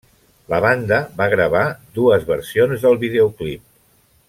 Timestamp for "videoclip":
3.07-3.63